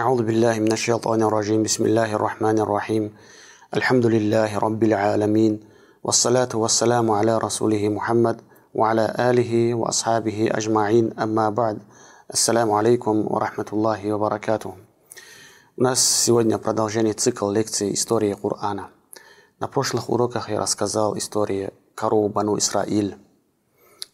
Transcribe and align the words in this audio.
أعوذ 0.00 0.22
بالله 0.22 0.60
من 0.60 0.72
الشيطان 0.72 1.22
الرجيم 1.22 1.62
بسم 1.62 1.86
الله 1.86 2.14
الرحمن 2.14 2.58
الرحيم 2.58 3.14
الحمد 3.76 4.06
لله 4.06 4.58
رب 4.58 4.82
العالمين 4.82 5.60
والصلاة 6.04 6.52
والسلام 6.54 7.10
على 7.10 7.38
رسوله 7.38 7.88
محمد 7.88 8.40
وعلى 8.74 9.14
آله 9.18 9.74
وأصحابه 9.74 10.48
أجمعين 10.52 11.16
أما 11.18 11.50
بعد 11.50 11.78
السلام 12.28 12.72
عليكم 12.72 13.24
ورحمة 13.24 13.68
الله 13.72 14.12
وبركاته 14.12 14.74
У 15.78 15.82
нас 15.82 16.04
сегодня 16.04 16.58
продолжение 16.58 17.14
цикла 17.14 17.50
лекций 17.50 17.94
истории 17.94 18.34
Корана. 18.34 18.90
На 19.60 19.66
прошлых 19.66 20.10
уроках 20.10 20.50
я 20.50 20.60
рассказал 20.60 21.16
истории 21.16 21.70
коров 21.94 22.30
Бану 22.32 22.58
Исраиль, 22.58 23.16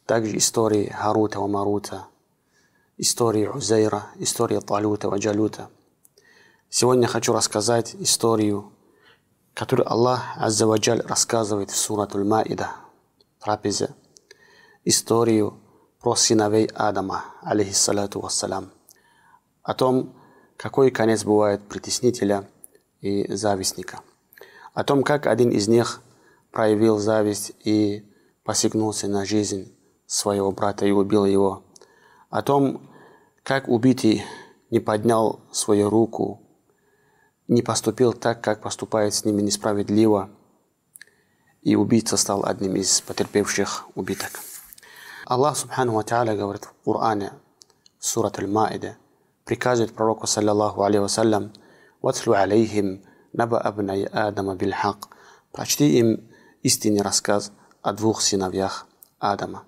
также 0.07 0.37
истории 0.37 0.95
Харута 0.97 1.41
и 1.41 1.49
Марута, 1.49 2.07
истории 2.99 3.47
Узейра, 3.47 4.07
истории 4.17 4.61
Талута 4.61 5.09
и 5.15 5.19
Джалута. 5.19 5.69
Сегодня 6.70 7.08
хочу 7.08 7.32
рассказать 7.32 7.96
историю, 7.96 8.74
которую 9.54 9.90
Аллах 9.90 10.22
Аззаваджаль 10.36 11.02
рассказывает 11.02 11.72
в 11.72 11.78
Суратуль 11.78 12.26
Маида, 12.26 12.72
трапезе, 13.40 13.96
историю 14.84 15.58
про 16.02 16.16
сыновей 16.16 16.66
Адама, 16.76 17.24
алейхиссалату 17.42 18.20
вассалам, 18.20 18.70
о 19.64 19.74
том, 19.74 20.14
какой 20.58 20.92
конец 20.92 21.24
бывает 21.24 21.62
притеснителя 21.70 22.50
и 23.00 23.34
завистника. 23.34 24.02
О 24.74 24.84
том, 24.84 25.04
как 25.04 25.26
один 25.26 25.52
из 25.52 25.70
них 25.70 26.02
проявил 26.52 26.98
зависть 27.00 27.54
и 27.64 28.06
посягнулся 28.44 29.08
на 29.08 29.24
жизнь 29.24 29.74
своего 30.06 30.52
брата 30.52 30.86
и 30.86 30.92
убил 30.92 31.24
его. 31.24 31.64
О 32.30 32.42
том, 32.42 32.92
как 33.44 33.70
убитый 33.70 34.26
не 34.70 34.82
поднял 34.82 35.40
свою 35.54 35.90
руку, 35.90 36.44
не 37.48 37.62
поступил 37.62 38.14
так, 38.14 38.42
как 38.42 38.62
поступает 38.62 39.14
с 39.14 39.26
ними 39.26 39.42
несправедливо, 39.42 40.30
и 41.62 41.76
убийца 41.76 42.18
стал 42.18 42.46
одним 42.46 42.76
из 42.76 43.02
потерпевших 43.02 43.88
убиток. 43.96 44.32
Аллах 45.26 45.58
Субхану 45.58 45.94
Ва 45.94 46.04
говорит 46.04 46.66
в 46.66 46.84
Коране, 46.84 47.34
Сурат 48.00 48.40
Аль-Маида– 48.40 48.98
приказывает 49.48 49.96
пророку, 49.96 50.28
саллиллаху 50.28 50.84
алейхи 50.84 51.02
вассалям, 51.02 51.52
«Ватлю 52.02 52.34
алейхим 52.34 53.02
наба 53.34 53.60
абнай 53.60 54.04
Адама 54.04 54.56
бильхак». 54.56 55.08
Прочти 55.52 55.98
им 56.00 56.30
истинный 56.62 57.02
рассказ 57.02 57.52
о 57.82 57.94
двух 57.94 58.22
сыновьях 58.22 58.86
Адама. 59.20 59.64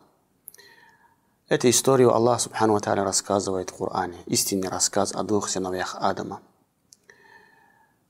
Эту 1.48 1.70
историю 1.70 2.14
Аллах 2.14 2.42
Субхану 2.42 2.74
Ва 2.74 2.96
рассказывает 2.96 3.72
в 3.72 3.78
Коране. 3.78 4.18
Истинный 4.26 4.68
рассказ 4.68 5.16
о 5.16 5.24
двух 5.24 5.50
сыновьях 5.50 5.96
Адама. 6.00 6.42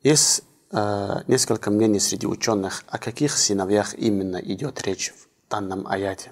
Есть 0.01 0.43
э, 0.71 1.21
несколько 1.27 1.71
мнений 1.71 1.99
среди 1.99 2.27
ученых, 2.27 2.83
о 2.87 2.97
каких 2.97 3.37
сыновьях 3.37 3.93
именно 3.95 4.37
идет 4.37 4.81
речь 4.83 5.11
в 5.11 5.49
данном 5.49 5.87
аяте. 5.87 6.31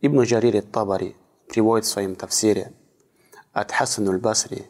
Ибн 0.00 0.22
Джарир 0.22 0.62
Табари 0.62 1.16
приводит 1.48 1.86
в 1.86 1.90
своем 1.90 2.14
тафсире– 2.16 2.72
от 3.54 3.70
Хасан 3.70 4.08
аль-Басри, 4.08 4.66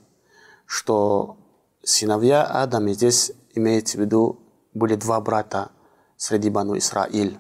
что 0.67 1.39
сыновья 1.83 2.45
Адама 2.45 2.93
здесь 2.93 3.33
имеется 3.55 3.97
в 3.97 4.03
виду 4.03 4.41
были 4.75 4.95
два 4.95 5.21
брата 5.21 5.71
среди 6.17 6.51
Бану 6.51 6.77
Исраиль, 6.77 7.39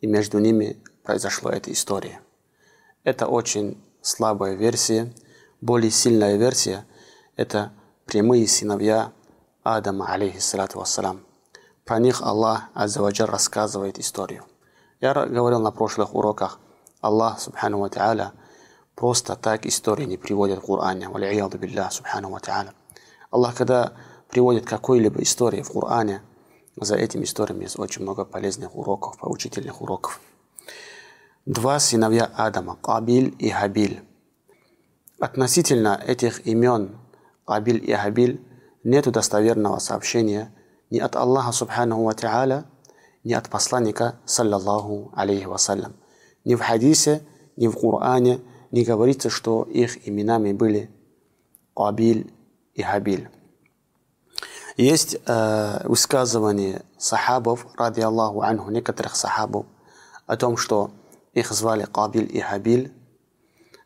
и 0.00 0.06
между 0.06 0.38
ними 0.38 0.76
произошла 1.04 1.54
эта 1.54 1.72
история. 1.72 2.20
Это 3.04 3.28
очень 3.28 3.82
слабая 4.02 4.54
версия. 4.54 5.12
Более 5.60 5.90
сильная 5.90 6.36
версия– 6.36 6.84
это 7.36 7.72
прямые 8.04 8.46
сыновья 8.48 9.12
Адама, 9.76 10.06
алейхиссалату 10.06 10.78
вассалам. 10.78 11.26
Про 11.84 11.98
них 11.98 12.22
Аллах 12.22 12.62
Аззаваджар 12.72 13.30
рассказывает 13.30 13.98
историю. 13.98 14.44
Я 14.98 15.12
говорил 15.12 15.60
на 15.60 15.70
прошлых 15.72 16.14
уроках, 16.14 16.58
Аллах, 17.02 17.38
субхану 17.38 17.78
ва 17.78 18.32
Просто 18.94 19.36
так 19.36 19.66
истории 19.66 20.06
не 20.06 20.16
приводят 20.16 20.62
в 20.62 20.66
Коране. 20.66 21.10
Валияду 21.10 21.58
биллях, 21.58 21.92
субхану 21.92 22.30
ва 22.30 22.38
та'аля. 22.38 22.72
Аллах, 23.30 23.56
когда 23.56 23.92
приводит 24.30 24.64
какой-либо 24.64 25.22
истории 25.22 25.60
в 25.60 25.70
Коране, 25.70 26.22
за 26.76 26.96
этими 26.96 27.24
историями 27.24 27.64
есть 27.64 27.78
очень 27.78 28.04
много 28.04 28.24
полезных 28.24 28.74
уроков, 28.74 29.18
поучительных 29.18 29.82
уроков. 29.82 30.18
Два 31.44 31.78
сыновья 31.78 32.24
Адама, 32.24 32.76
Кабиль 32.76 33.34
и 33.38 33.50
Хабиль. 33.50 34.02
Относительно 35.20 36.02
этих 36.06 36.46
имен 36.46 36.98
Кабиль 37.44 37.84
и 37.84 37.92
Хабиль 37.92 38.47
нет 38.88 39.10
достоверного 39.10 39.78
сообщения 39.78 40.50
ни 40.90 40.98
от 40.98 41.14
Аллаха 41.16 41.52
Субхану 41.52 42.02
Ва 42.04 42.12
Та'аля, 42.12 42.64
ни 43.22 43.34
от 43.34 43.48
посланника, 43.50 44.18
саллаллаху 44.24 45.12
алейхи 45.14 45.44
вассалям. 45.44 45.94
Ни 46.44 46.54
в 46.54 46.60
хадисе, 46.60 47.20
ни 47.56 47.68
в 47.68 47.74
Коране, 47.74 48.40
не 48.70 48.84
говорится, 48.84 49.28
что 49.28 49.64
их 49.64 50.08
именами 50.08 50.52
были 50.52 50.90
Кабиль 51.76 52.32
и 52.74 52.82
Хабиль. 52.82 53.28
Есть 54.78 55.18
э, 55.26 55.80
высказывание 55.84 56.82
сахабов, 56.96 57.66
ради 57.76 58.00
Аллаху 58.00 58.40
анху, 58.40 58.70
некоторых 58.70 59.16
сахабов, 59.16 59.66
о 60.26 60.36
том, 60.36 60.56
что 60.56 60.90
их 61.34 61.50
звали 61.50 61.84
Кабиль 61.84 62.34
и 62.34 62.40
Хабиль. 62.40 62.92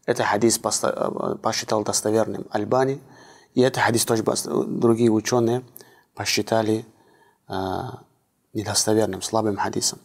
Это 0.06 0.22
хадис 0.22 0.60
э, 0.60 1.36
посчитал 1.42 1.82
достоверным 1.82 2.46
Альбани. 2.50 3.00
И 3.54 3.60
это 3.60 3.80
хадис 3.80 4.04
тоже 4.04 4.22
другие 4.22 5.10
ученые 5.10 5.62
посчитали 6.14 6.84
э, 7.48 7.54
недостоверным, 8.52 9.22
слабым 9.22 9.56
хадисом. 9.56 9.98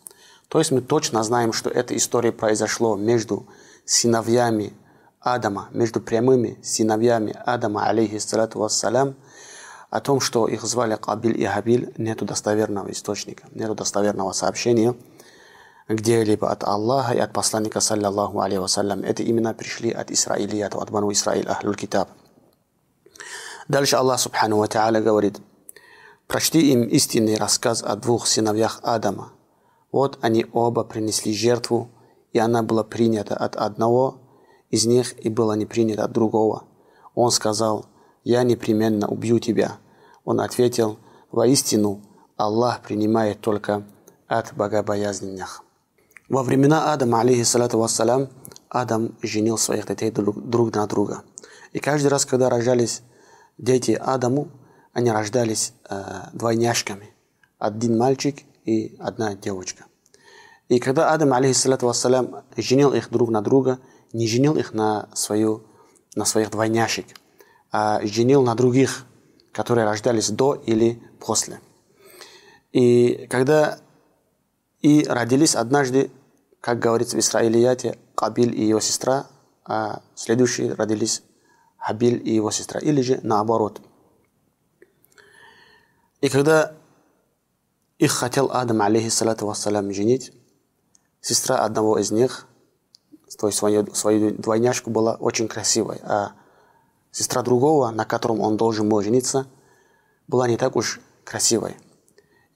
То 0.47 0.59
есть 0.59 0.71
мы 0.71 0.81
точно 0.81 1.23
знаем, 1.23 1.53
что 1.53 1.69
эта 1.69 1.95
история 1.95 2.31
произошла 2.31 2.95
между 2.95 3.47
сыновьями 3.85 4.73
Адама, 5.19 5.67
между 5.71 5.99
прямыми 5.99 6.57
сыновьями 6.63 7.35
Адама, 7.45 7.87
алейхиссалату 7.87 8.59
вассалям, 8.59 9.15
о 9.89 9.99
том, 10.01 10.19
что 10.19 10.47
их 10.47 10.63
звали 10.63 10.95
Кабиль 10.95 11.41
и 11.41 11.45
Хабиль, 11.45 11.93
нету 11.97 12.25
достоверного 12.25 12.91
источника, 12.91 13.47
нету 13.53 13.75
достоверного 13.75 14.33
сообщения 14.33 14.95
где-либо 15.87 16.51
от 16.51 16.63
Аллаха 16.65 17.13
и 17.13 17.19
от 17.19 17.31
посланника, 17.31 17.79
саллаллаху 17.79 18.41
алейхи 18.41 18.59
вассалям. 18.59 19.01
Это 19.03 19.23
именно 19.23 19.53
пришли 19.53 19.91
от 19.91 20.11
Исраилият, 20.11 20.75
от 20.75 20.91
Бану 20.91 21.11
Исраиль, 21.11 21.47
Ахлюль 21.47 21.77
Китаб. 21.77 22.09
Дальше 23.67 23.97
Аллах, 23.97 24.19
субхану 24.19 24.57
ва 24.57 24.67
говорит, 25.01 25.39
прочти 26.27 26.71
им 26.71 26.83
истинный 26.83 27.35
рассказ 27.35 27.83
о 27.83 27.95
двух 27.95 28.25
сыновьях 28.25 28.79
Адама. 28.81 29.33
Вот 29.91 30.17
они 30.21 30.45
оба 30.53 30.83
принесли 30.83 31.33
жертву, 31.33 31.89
и 32.31 32.39
она 32.39 32.63
была 32.63 32.83
принята 32.83 33.35
от 33.35 33.55
одного 33.55 34.19
из 34.69 34.85
них 34.85 35.13
и 35.23 35.29
была 35.29 35.55
не 35.55 35.65
принята 35.65 36.05
от 36.05 36.11
другого. 36.11 36.63
Он 37.15 37.31
сказал, 37.31 37.85
«Я 38.23 38.43
непременно 38.43 39.07
убью 39.07 39.39
тебя». 39.39 39.77
Он 40.23 40.39
ответил, 40.41 40.97
«Воистину, 41.31 42.01
Аллах 42.35 42.81
принимает 42.81 43.41
только 43.41 43.83
от 44.27 44.53
богобоязненных». 44.53 45.63
Во 46.29 46.43
времена 46.43 46.93
Адама, 46.93 47.21
алейхиссалату 47.21 47.79
вассалям, 47.79 48.29
Адам 48.69 49.17
женил 49.21 49.57
своих 49.57 49.87
детей 49.87 50.11
друг, 50.11 50.37
друг 50.41 50.75
на 50.75 50.85
друга. 50.85 51.23
И 51.71 51.79
каждый 51.79 52.07
раз, 52.07 52.25
когда 52.25 52.49
рождались 52.49 53.01
дети 53.57 53.91
Адаму, 53.91 54.49
они 54.93 55.11
рождались 55.11 55.73
э, 55.89 56.29
двойняшками. 56.33 57.13
Один 57.59 57.97
мальчик 57.97 58.43
и 58.65 58.95
одна 58.99 59.35
девочка. 59.35 59.85
И 60.69 60.79
когда 60.79 61.13
Адам, 61.13 61.33
алейхиссалату 61.33 61.85
вассалям, 61.87 62.43
женил 62.55 62.93
их 62.93 63.09
друг 63.09 63.29
на 63.29 63.41
друга, 63.41 63.79
не 64.13 64.27
женил 64.27 64.55
их 64.55 64.73
на, 64.73 65.09
свою, 65.13 65.63
на 66.15 66.25
своих 66.25 66.51
двойняшек, 66.51 67.05
а 67.71 68.01
женил 68.05 68.43
на 68.43 68.55
других, 68.55 69.05
которые 69.51 69.85
рождались 69.85 70.29
до 70.29 70.55
или 70.55 71.01
после. 71.19 71.59
И 72.71 73.27
когда 73.29 73.79
и 74.81 75.03
родились 75.07 75.55
однажды, 75.55 76.11
как 76.61 76.79
говорится 76.79 77.15
в 77.15 77.19
Исраилияте, 77.19 77.97
Кабиль 78.15 78.59
и 78.59 78.67
его 78.67 78.79
сестра, 78.79 79.27
а 79.63 80.01
следующие 80.15 80.73
родились 80.73 81.23
Хабиль 81.87 82.21
и 82.27 82.35
его 82.35 82.51
сестра, 82.51 82.81
или 82.81 83.01
же 83.01 83.21
наоборот. 83.23 83.81
И 86.19 86.27
когда 86.27 86.73
их 87.97 88.11
хотел 88.11 88.49
Адам, 88.51 88.81
алейхиссалату 88.81 89.47
вассалям, 89.47 89.93
женить, 89.93 90.33
сестра 91.21 91.59
одного 91.59 91.97
из 91.97 92.11
них, 92.11 92.45
то 93.39 93.47
есть 93.47 93.57
свою, 93.57 93.87
свою 93.95 94.31
двойняшку 94.31 94.89
была 94.89 95.15
очень 95.15 95.47
красивой, 95.47 95.99
а 96.03 96.33
сестра 97.11 97.41
другого, 97.41 97.89
на 97.91 98.03
котором 98.03 98.41
он 98.41 98.57
должен 98.57 98.89
был 98.89 99.01
жениться, 99.01 99.47
была 100.27 100.49
не 100.49 100.57
так 100.57 100.75
уж 100.75 100.99
красивой. 101.23 101.77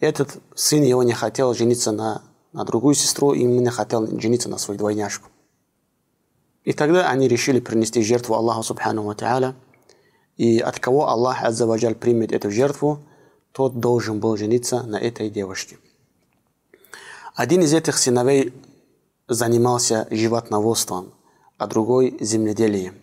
Этот 0.02 0.42
сын 0.56 0.84
его 0.84 1.04
не 1.04 1.14
хотел 1.14 1.54
жениться 1.54 1.94
на, 1.94 2.22
на 2.52 2.66
другую 2.66 2.96
сестру, 2.96 3.32
именно 3.32 3.72
хотел 3.72 4.06
жениться 4.20 4.50
на 4.50 4.58
свою 4.58 4.78
двойняшку. 4.78 5.31
И 6.64 6.74
тогда 6.74 7.10
они 7.10 7.28
решили 7.28 7.60
принести 7.60 8.04
жертву 8.04 8.36
Аллаху 8.36 8.64
Субхану 8.64 9.04
Ва 9.04 9.14
Та'аля, 9.14 9.56
И 10.38 10.60
от 10.60 10.80
кого 10.80 11.08
Аллах 11.08 11.44
Аззаваджаль 11.44 11.96
примет 11.96 12.32
эту 12.32 12.52
жертву, 12.52 13.00
тот 13.52 13.80
должен 13.80 14.20
был 14.20 14.38
жениться 14.38 14.84
на 14.84 14.96
этой 14.96 15.30
девушке. 15.30 15.78
Один 17.36 17.62
из 17.62 17.74
этих 17.74 17.98
сыновей 17.98 18.54
занимался 19.28 20.08
животноводством, 20.10 21.14
а 21.58 21.68
другой 21.68 22.18
земледелием. 22.20 22.96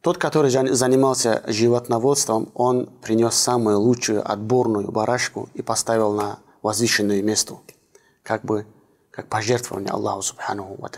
Тот, 0.00 0.18
который 0.18 0.50
занимался 0.50 1.42
животноводством, 1.46 2.50
он 2.54 2.86
принес 3.00 3.34
самую 3.34 3.80
лучшую 3.80 4.30
отборную 4.30 4.92
барашку 4.92 5.48
и 5.54 5.62
поставил 5.62 6.12
на 6.12 6.38
возвышенное 6.62 7.22
место, 7.22 7.56
как 8.22 8.44
бы 8.44 8.66
как 9.10 9.28
пожертвование 9.28 9.90
Аллаху 9.90 10.22
Субханаху 10.22 10.76
Ва. 10.78 10.90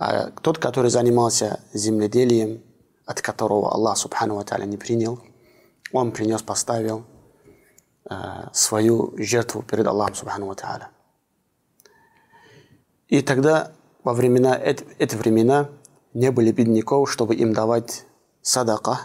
А 0.00 0.30
тот, 0.30 0.56
который 0.56 0.90
занимался 0.90 1.60
земледелием, 1.74 2.62
от 3.04 3.20
которого 3.20 3.70
Аллах 3.70 3.98
Субхану 3.98 4.34
Ва 4.34 4.64
не 4.64 4.78
принял, 4.78 5.20
он 5.92 6.10
принес, 6.10 6.40
поставил 6.40 7.04
э, 8.08 8.14
свою 8.54 9.12
жертву 9.18 9.62
перед 9.62 9.86
Аллахом 9.86 10.14
Субхану 10.14 10.46
Ва. 10.46 10.88
И 13.08 13.20
тогда, 13.20 13.72
во 14.02 14.14
времена, 14.14 14.56
эти, 14.56 14.86
эти 14.98 15.16
времена, 15.16 15.68
не 16.14 16.30
были 16.30 16.50
бедняков, 16.50 17.10
чтобы 17.10 17.34
им 17.34 17.52
давать 17.52 18.06
садака. 18.40 19.02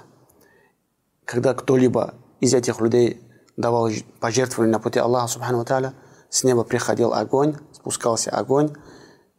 Когда 1.25 1.53
кто-либо 1.53 2.13
из 2.39 2.53
этих 2.53 2.79
людей 2.79 3.21
давал 3.57 3.89
пожертвования 4.21 4.71
на 4.71 4.79
пути 4.79 4.99
Аллаха 4.99 5.27
Субхану 5.27 5.65
Ва 5.67 5.93
с 6.29 6.45
неба 6.45 6.63
приходил 6.63 7.13
огонь, 7.13 7.57
спускался 7.73 8.31
огонь, 8.31 8.73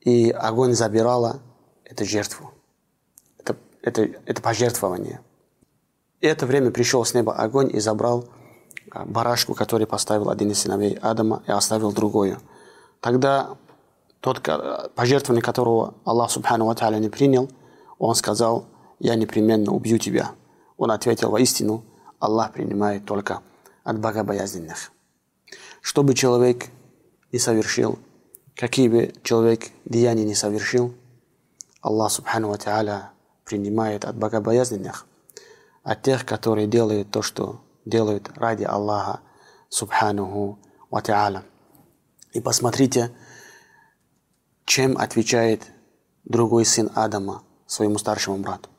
и 0.06 0.30
огонь 0.30 0.72
забирала 0.74 1.40
эту 1.84 2.04
жертву. 2.04 2.52
Это, 3.38 3.56
это, 3.82 4.02
это 4.24 4.40
пожертвование. 4.40 5.20
И 6.20 6.28
это 6.28 6.46
время 6.46 6.70
пришел 6.70 7.04
с 7.04 7.12
неба 7.12 7.34
огонь 7.34 7.74
и 7.74 7.80
забрал 7.80 8.24
а, 8.92 9.04
барашку, 9.04 9.54
который 9.54 9.88
поставил 9.88 10.30
один 10.30 10.52
из 10.52 10.60
сыновей 10.60 10.96
Адама 11.02 11.42
и 11.48 11.50
оставил 11.50 11.92
другую. 11.92 12.38
Тогда 13.00 13.56
тот 14.20 14.40
пожертвование, 14.94 15.42
которого 15.42 15.94
Аллах 16.04 16.30
Субхану 16.30 16.66
Ва 16.66 16.90
не 16.98 17.08
принял, 17.08 17.50
он 17.98 18.14
сказал, 18.14 18.64
я 19.00 19.16
непременно 19.16 19.72
убью 19.72 19.98
тебя. 19.98 20.30
Он 20.76 20.92
ответил, 20.92 21.30
воистину, 21.30 21.84
Аллах 22.20 22.52
принимает 22.52 23.04
только 23.04 23.40
от 23.82 23.98
богобоязненных. 23.98 24.92
Чтобы 25.80 26.14
человек 26.14 26.66
не 27.32 27.40
совершил, 27.40 27.98
какие 28.55 28.87
бы 28.87 29.13
человек 29.23 29.69
деяния 29.85 30.23
не 30.23 30.35
совершил, 30.35 30.93
Аллах 31.81 32.11
Субхану 32.11 32.49
Ва 32.49 33.11
принимает 33.43 34.05
от 34.05 34.15
богобоязненных, 34.15 35.07
от 35.83 36.01
тех, 36.03 36.25
которые 36.25 36.67
делают 36.67 37.11
то, 37.11 37.21
что 37.21 37.61
делают 37.85 38.29
ради 38.35 38.63
Аллаха 38.63 39.21
Субхану 39.69 40.59
Ва 40.89 41.43
И 42.33 42.39
посмотрите, 42.39 43.11
чем 44.65 44.97
отвечает 44.97 45.63
другой 46.23 46.65
сын 46.65 46.91
Адама 46.95 47.43
своему 47.65 47.97
старшему 47.97 48.37
брату. 48.37 48.69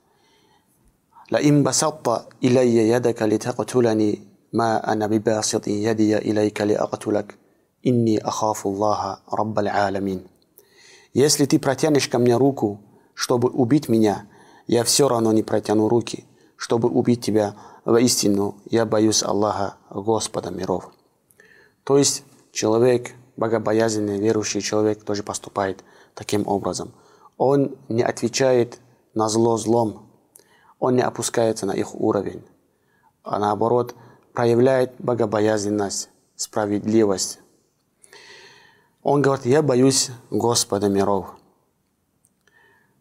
لئن 1.33 1.63
بسطت 1.63 2.29
إلي 2.45 2.89
يدك 2.89 3.23
لتقتلني 3.23 4.23
ما 4.53 4.93
أنا 4.93 5.07
بباسط 5.07 5.69
يدي 5.69 6.19
إليك 6.19 6.61
لأقتلك 6.61 7.35
«Инни 7.90 8.18
ахафуллаха 8.18 9.20
раббаль 9.32 9.70
алямин». 9.70 10.28
«Если 11.14 11.46
ты 11.46 11.58
протянешь 11.58 12.10
ко 12.10 12.20
мне 12.20 12.36
руку, 12.36 12.82
чтобы 13.14 13.50
убить 13.50 13.88
меня, 13.88 14.28
я 14.68 14.84
все 14.84 15.08
равно 15.08 15.32
не 15.32 15.42
протяну 15.42 15.88
руки, 15.88 16.26
чтобы 16.58 16.90
убить 16.90 17.24
тебя, 17.24 17.56
воистину 17.86 18.56
я 18.70 18.86
боюсь 18.86 19.24
Аллаха, 19.24 19.76
Господа 19.90 20.50
миров». 20.52 20.92
То 21.86 21.98
есть 21.98 22.26
человек, 22.52 23.14
богобоязненный, 23.38 24.20
верующий 24.20 24.60
человек 24.60 25.04
тоже 25.04 25.24
поступает 25.24 25.86
таким 26.14 26.46
образом. 26.46 26.92
Он 27.38 27.78
не 27.88 28.04
отвечает 28.04 28.80
на 29.14 29.30
зло 29.30 29.58
злом, 29.58 30.10
он 30.80 30.96
не 30.98 31.04
опускается 31.04 31.66
на 31.66 31.72
их 31.72 31.96
уровень, 31.96 32.44
а 33.24 33.40
наоборот 33.40 33.96
проявляет 34.34 34.92
богобоязненность, 35.00 36.10
справедливость, 36.36 37.40
он 39.10 39.22
говорит, 39.22 39.46
я 39.46 39.62
боюсь 39.62 40.10
Господа 40.30 40.90
миров. 40.90 41.28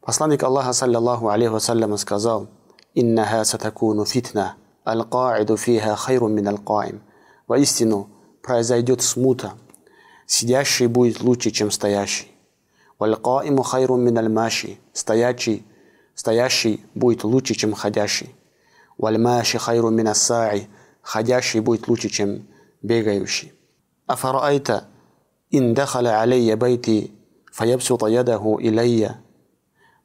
Посланник 0.01 0.45
Аллаха, 0.45 0.73
саллиллаху 0.73 1.31
алейхи 1.31 1.51
вассалям, 1.51 1.99
сказал, 1.99 2.47
«Иннаха 2.95 3.43
сатакуну 3.43 4.05
фитна, 4.05 4.55
аль-каиду 4.87 5.57
фиха 5.57 5.97
хайрун 5.97 6.33
мин 6.33 6.47
аль-каим». 6.47 7.03
Воистину, 7.49 8.09
произойдет 8.41 9.03
смута, 9.03 9.55
сидящий 10.27 10.87
будет 10.87 11.23
лучше, 11.23 11.51
чем 11.51 11.73
стоящий. 11.73 12.31
«Валь-каиму 13.01 13.65
хайрун 13.65 14.05
мин 14.05 14.17
аль-маши», 14.17 14.79
стоящий 14.93 15.67
Стоящий 16.15 16.85
будет 16.95 17.25
лучше, 17.25 17.55
чем 17.55 17.75
ходящий. 17.75 18.33
Вальмаши 18.97 19.59
хайру 19.59 19.91
минасаи. 19.91 20.69
Ходящий 21.03 21.61
будет 21.61 21.89
лучше, 21.89 22.09
чем 22.09 22.47
бегающий. 22.81 23.53
Афараайта 24.07 24.85
ин 25.51 25.75
дахаля 25.75 26.21
алейя 26.21 26.57
байти 26.57 27.13
фаябсута 27.53 28.07
ядаху 28.07 28.59
илайя. 28.61 29.21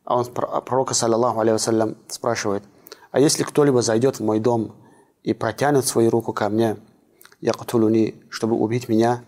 А 0.03 0.17
он, 0.17 0.25
пророк, 0.25 0.93
саллаллаху 0.93 1.39
алейhi 1.39 1.95
спрашивает, 2.07 2.63
а 3.11 3.19
если 3.19 3.43
кто-либо 3.43 3.81
зайдет 3.81 4.19
в 4.19 4.23
мой 4.23 4.39
дом 4.39 4.75
и 5.23 5.33
протянет 5.33 5.85
свою 5.85 6.09
руку 6.09 6.33
ко 6.33 6.49
мне, 6.49 6.77
якутулуни, 7.39 8.15
чтобы 8.29 8.55
убить 8.55 8.89
меня, 8.89 9.23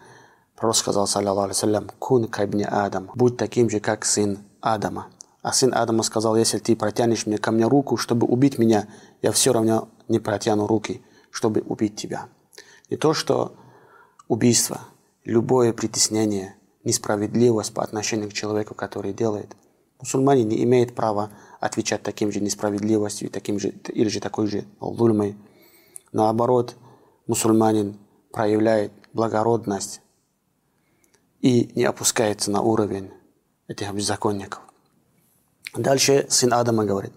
пророк 0.55 0.75
сказал, 0.75 1.07
саллаллаху 1.07 1.67
алейhi 1.67 1.91
кун 1.99 2.27
кабни 2.27 2.63
Адам, 2.63 3.11
будь 3.15 3.37
таким 3.37 3.69
же, 3.69 3.79
как 3.79 4.05
сын 4.05 4.39
Адама. 4.61 5.07
А 5.41 5.51
сын 5.51 5.73
Адама 5.73 6.03
сказал, 6.03 6.35
если 6.37 6.57
ты 6.57 6.75
протянешь 6.75 7.25
мне 7.25 7.37
ко 7.37 7.51
мне 7.51 7.65
руку, 7.67 7.97
чтобы 7.97 8.25
убить 8.25 8.57
меня, 8.57 8.87
я 9.21 9.31
все 9.31 9.51
равно 9.51 9.89
не 10.07 10.19
протяну 10.19 10.67
руки, 10.67 11.03
чтобы 11.31 11.61
убить 11.61 11.95
тебя. 11.97 12.27
Не 12.89 12.97
то, 12.97 13.13
что 13.13 13.53
убийство, 14.27 14.81
любое 15.23 15.73
притеснение, 15.73 16.55
несправедливость 16.83 17.73
по 17.73 17.83
отношению 17.83 18.29
к 18.29 18.33
человеку, 18.33 18.75
который 18.75 19.13
делает. 19.13 19.55
Мусульмане 19.99 20.43
не 20.43 20.63
имеют 20.63 20.95
права 20.95 21.31
отвечать 21.59 22.03
таким 22.03 22.31
же 22.31 22.41
несправедливостью, 22.41 23.29
таким 23.29 23.59
же, 23.59 23.69
или 23.69 24.09
же 24.09 24.19
такой 24.19 24.47
же 24.47 24.65
лульмой. 24.81 25.35
Наоборот, 26.11 26.75
мусульманин 27.27 27.97
проявляет 28.31 28.91
благородность 29.13 30.01
и 31.39 31.71
не 31.75 31.85
опускается 31.85 32.51
на 32.51 32.61
уровень 32.61 33.11
этих 33.67 33.93
беззаконников. 33.93 34.61
Дальше 35.75 36.27
сын 36.29 36.53
Адама 36.53 36.85
говорит, 36.85 37.13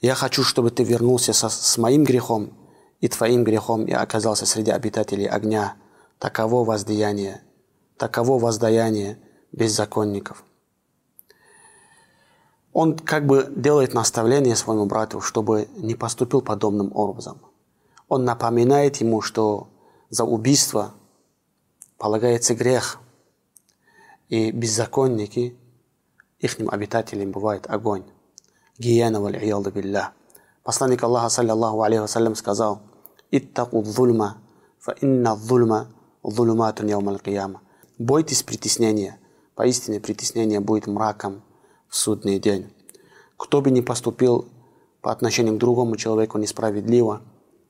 я 0.00 0.14
хочу, 0.14 0.44
чтобы 0.44 0.70
ты 0.70 0.84
вернулся 0.84 1.32
со, 1.32 1.48
с 1.48 1.76
моим 1.78 2.04
грехом 2.04 2.52
и 3.00 3.08
твоим 3.08 3.44
грехом 3.44 3.84
и 3.86 3.92
оказался 3.92 4.46
среди 4.46 4.70
обитателей 4.70 5.26
огня. 5.26 5.74
Таково 6.18 6.64
воздаяние, 6.64 7.42
таково 7.96 8.38
воздаяние 8.38 9.18
беззаконников. 9.52 10.44
Он 12.72 12.96
как 12.96 13.26
бы 13.26 13.52
делает 13.54 13.94
наставление 13.94 14.56
своему 14.56 14.86
брату, 14.86 15.20
чтобы 15.20 15.68
не 15.76 15.94
поступил 15.94 16.42
подобным 16.42 16.94
образом. 16.94 17.40
Он 18.08 18.24
напоминает 18.24 18.96
ему, 18.96 19.20
что 19.20 19.68
за 20.10 20.24
убийство 20.24 20.94
полагается 21.98 22.54
грех, 22.54 22.98
и 24.28 24.50
беззаконники– 24.50 25.56
ихним 26.38 26.70
обитателям 26.70 27.32
бывает 27.32 27.66
огонь. 27.68 28.04
Гиена 28.78 29.20
валь 29.20 29.38
билля. 29.38 30.12
Посланник 30.62 31.02
Аллаха, 31.02 31.28
саллиллаху 31.28 31.82
алейхи 31.82 32.02
вассалям, 32.02 32.34
сказал, 32.34 32.82
«Иттаку 33.30 33.82
дзульма, 33.82 34.38
фа 34.78 34.92
инна 35.00 35.36
дзульма 35.36 35.88
дзулуматун 36.30 36.86
яумал 36.86 37.18
кияма». 37.18 37.60
Бойтесь 37.98 38.44
притеснения. 38.44 39.18
Поистине 39.56 39.98
притеснение 39.98 40.60
будет 40.60 40.86
мраком 40.86 41.42
в 41.88 41.96
судный 41.96 42.38
день. 42.38 42.72
Кто 43.36 43.60
бы 43.60 43.72
ни 43.72 43.80
поступил 43.80 44.48
по 45.00 45.10
отношению 45.10 45.56
к 45.56 45.58
другому 45.58 45.96
человеку 45.96 46.38
несправедливо, 46.38 47.22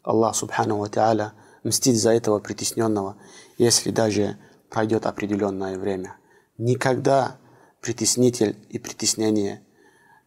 Аллах 0.03 0.37
Субхану 0.37 0.85
Та'аля 0.85 1.31
мстит 1.65 1.97
за 1.97 2.13
этого 2.13 2.41
притесненного, 2.41 3.17
если 3.57 3.91
даже 3.91 4.37
пройдет 4.69 5.07
определенное 5.07 5.79
время. 5.79 6.17
Никогда 6.59 7.37
притеснитель 7.81 8.57
и 8.69 8.79
притеснение, 8.79 9.63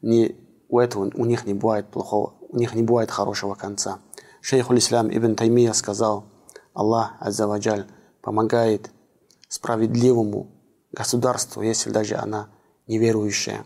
не, 0.02 0.36
у 0.68 0.80
этого 0.80 1.12
у 1.14 1.26
них 1.26 1.46
не 1.46 1.54
бывает 1.54 1.92
плохого, 1.92 2.34
у 2.50 2.58
них 2.58 2.74
не 2.74 2.82
бывает 2.82 3.12
хорошего 3.12 3.54
конца. 3.54 4.00
Шейх 4.42 4.72
Ислам 4.72 5.16
Ибн 5.16 5.36
Таймия 5.36 5.74
сказал, 5.74 6.26
Аллах 6.74 7.14
Аззаваджаль 7.20 7.86
помогает 8.23 8.91
справедливому 9.49 10.49
государству, 10.93 11.62
если 11.62 11.91
даже 11.91 12.17
она 12.17 12.49
неверующая. 12.87 13.65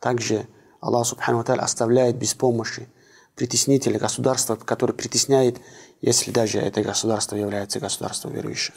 Также 0.00 0.46
Аллах 0.80 1.06
Субхану 1.06 1.42
Ва 1.42 1.54
оставляет 1.54 2.16
без 2.16 2.34
помощи 2.34 2.88
притеснитель, 3.34 3.98
государство, 3.98 4.56
которое 4.56 4.94
притесняет, 4.94 5.60
если 6.00 6.30
даже 6.30 6.58
это 6.58 6.82
государство 6.82 7.36
является 7.36 7.80
государством 7.80 8.32
верующих. 8.32 8.74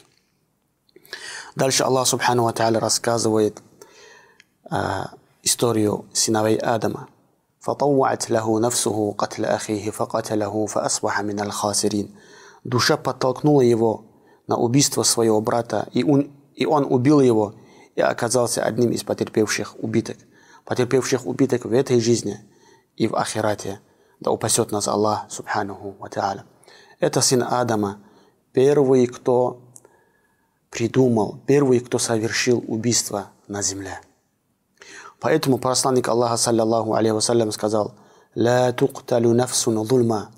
Дальше 1.54 1.82
Аллах 1.84 2.06
Субхану 2.06 2.44
Ва 2.44 2.52
рассказывает 2.52 3.62
э, 4.70 5.04
историю 5.42 6.06
сыновей 6.12 6.56
Адама. 6.56 7.08
فطوعت 7.62 8.30
له 8.30 8.60
نفسه 8.60 9.14
قتل 9.18 9.44
أخيه 9.44 9.90
فقتله 9.90 10.66
فأصبح 10.66 11.20
من 11.20 11.40
الخاسرين. 11.40 12.14
Душа 12.64 12.96
подтолкнула 12.96 13.62
его 13.62 14.04
на 14.47 14.57
убийство 14.57 15.03
своего 15.03 15.41
брата, 15.41 15.87
и 15.93 16.03
он, 16.03 16.31
и 16.55 16.65
он 16.65 16.85
убил 16.89 17.19
его, 17.19 17.55
и 17.95 18.01
оказался 18.01 18.63
одним 18.63 18.91
из 18.91 19.03
потерпевших 19.03 19.75
убиток. 19.79 20.17
Потерпевших 20.65 21.25
убиток 21.25 21.65
в 21.65 21.73
этой 21.73 21.99
жизни 21.99 22.39
и 22.95 23.07
в 23.07 23.15
ахирате. 23.15 23.79
Да 24.19 24.31
упасет 24.31 24.71
нас 24.71 24.87
Аллах, 24.87 25.25
субханаху 25.29 25.95
ва 25.99 26.07
та'аля. 26.07 26.43
Это 26.99 27.21
сын 27.21 27.43
Адама, 27.43 27.99
первый, 28.53 29.05
кто 29.07 29.61
придумал, 30.69 31.39
первый, 31.45 31.79
кто 31.79 31.99
совершил 31.99 32.63
убийство 32.67 33.31
на 33.47 33.61
земле. 33.61 33.99
Поэтому 35.19 35.57
посланник 35.57 36.07
Аллаха, 36.07 36.37
саллиллаху 36.37 36.93
алейхи 36.93 37.13
вассалям, 37.13 37.51
сказал, 37.51 37.95
«Ла 38.35 38.71
тукталю 38.71 39.33
нафсун 39.33 39.83
зульма». 39.85 40.31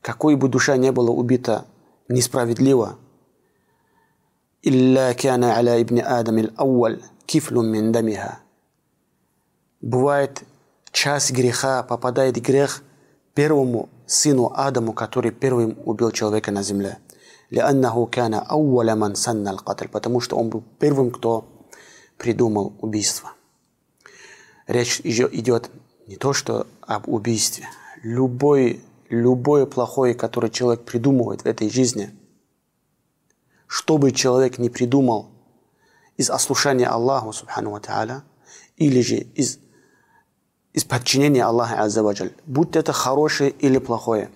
Какой 0.00 0.34
бы 0.34 0.48
душа 0.48 0.76
не 0.76 0.90
была 0.90 1.10
убита 1.10 1.66
несправедливо, 2.08 2.98
«Илля 4.61 5.13
кяна 5.13 5.55
аля 5.57 5.81
ибн 5.81 5.99
Адам 5.99 6.37
ил-ауаль 6.37 7.01
кифлун 7.25 7.71
мин 7.71 7.91
дамиха». 7.91 8.39
Бывает, 9.81 10.43
час 10.91 11.31
греха 11.31 11.83
попадает 11.83 12.35
грех 12.41 12.81
первому 13.33 13.89
сыну 14.07 14.51
Адаму, 14.55 14.93
который 14.93 15.31
первым 15.31 15.77
убил 15.85 16.11
человека 16.11 16.51
на 16.51 16.63
земле. 16.63 16.97
لأنه 17.51 18.05
كان 18.05 18.33
أول 18.33 18.95
من 18.95 19.15
سن 19.15 19.47
القتل, 19.47 19.87
потому 19.87 20.19
что 20.19 20.37
он 20.37 20.49
был 20.49 20.63
первым, 20.79 21.11
кто 21.11 21.45
придумал 22.17 22.73
убийство. 22.81 23.33
Речь 24.67 24.99
идет 25.03 25.69
не 26.07 26.15
то, 26.15 26.33
что 26.33 26.65
об 26.81 27.07
убийстве. 27.07 27.65
Любой, 28.01 28.81
любое 29.09 29.65
плохое, 29.65 30.15
которое 30.15 30.49
человек 30.49 30.83
придумывает 30.85 31.41
в 31.41 31.45
этой 31.45 31.69
жизни, 31.69 32.09
что 33.70 33.98
бы 33.98 34.10
человек 34.10 34.58
не 34.58 34.68
придумал 34.68 35.30
из 36.16 36.28
ослушания 36.28 36.88
Аллаху, 36.88 37.32
субхану 37.32 37.70
ва 37.70 38.24
или 38.76 39.00
же 39.00 39.14
из 39.14 39.60
из 40.72 40.84
подчинения 40.84 41.44
Аллаха 41.44 41.82
Аззаваджаль. 41.82 42.32
Будь 42.46 42.74
это 42.74 42.92
хорошее 42.92 43.50
или 43.50 43.78
плохое. 43.78 44.30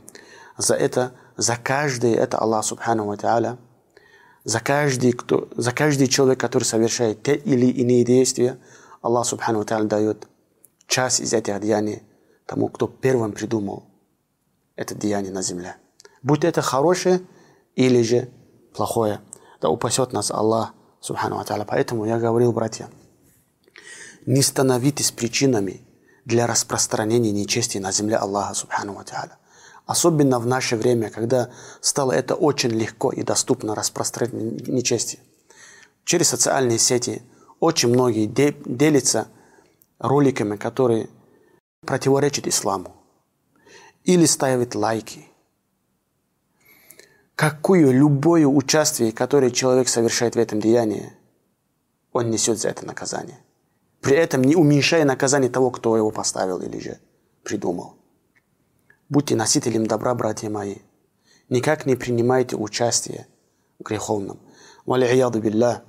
За 0.57 0.75
это, 0.75 1.13
за 1.37 1.57
каждый 1.57 2.13
это 2.13 2.39
Аллах 2.39 2.65
Субхану 2.65 3.07
Ва 3.07 3.59
за 4.45 4.61
каждый, 4.61 5.13
кто, 5.13 5.49
за 5.57 5.73
каждый 5.73 6.07
человек, 6.07 6.39
который 6.39 6.65
совершает 6.65 7.23
те 7.23 7.35
или 7.35 7.67
иные 7.67 8.05
действия, 8.05 8.59
Аллах 9.03 9.27
Субхану 9.27 9.65
Ва 9.69 9.85
дает 9.85 10.29
часть 10.87 11.21
из 11.21 11.33
этих 11.33 11.61
деяний 11.61 12.03
тому, 12.47 12.69
кто 12.69 12.87
первым 12.87 13.33
придумал 13.33 13.85
это 14.77 14.95
деяние 14.95 15.33
на 15.33 15.43
земле. 15.43 15.77
Будь 16.23 16.45
это 16.45 16.63
хорошее 16.63 17.21
или 17.75 18.03
же 18.03 18.29
плохое. 18.75 19.21
Да 19.61 19.71
упасет 19.71 20.13
нас 20.13 20.31
Аллах 20.31 20.75
Субхану 21.01 21.37
Ва 21.37 21.45
Та'аля. 21.45 21.65
Поэтому 21.67 22.05
я 22.05 22.19
говорил, 22.19 22.53
братья, 22.53 22.91
не 24.27 24.43
становитесь 24.43 25.13
причинами 25.13 25.81
для 26.25 26.47
распространения 26.47 27.33
нечести 27.33 27.79
на 27.79 27.93
земле 27.93 28.17
Аллаха 28.17 28.55
Субхану 28.55 28.95
Ва 28.95 29.05
Особенно 29.87 30.39
в 30.39 30.47
наше 30.47 30.77
время, 30.77 31.11
когда 31.11 31.51
стало 31.81 32.13
это 32.13 32.35
очень 32.35 32.71
легко 32.71 33.11
и 33.13 33.23
доступно 33.23 33.75
распространять 33.75 34.67
нечестие. 34.67 35.21
Через 36.05 36.29
социальные 36.29 36.79
сети 36.79 37.23
очень 37.61 37.91
многие 37.91 38.27
делятся 38.27 39.29
роликами, 39.99 40.57
которые 40.57 41.09
противоречат 41.87 42.47
исламу. 42.47 42.95
Или 44.05 44.27
ставят 44.27 44.75
лайки. 44.75 45.29
Какое 47.35 47.91
любое 47.91 48.47
участие, 48.47 49.13
которое 49.13 49.51
человек 49.51 49.89
совершает 49.89 50.37
в 50.37 50.39
этом 50.39 50.61
деянии, 50.61 51.13
он 52.13 52.31
несет 52.31 52.59
за 52.59 52.69
это 52.69 52.87
наказание 52.87 53.39
при 54.05 54.17
этом 54.19 54.45
не 54.45 54.55
уменьшая 54.55 55.07
наказание 55.07 55.51
того, 55.51 55.71
кто 55.71 55.97
его 55.97 56.11
поставил 56.11 56.61
или 56.61 56.79
же 56.79 56.99
придумал. 57.43 57.97
Будьте 59.09 59.35
носителем 59.35 59.87
добра, 59.87 60.15
братья 60.15 60.51
мои. 60.51 60.77
Никак 61.49 61.87
не 61.87 61.97
принимайте 61.97 62.55
участие 62.55 63.27
в 63.79 63.85
греховном. 63.85 64.39
Валияду 64.85 65.41
билля. 65.41 65.83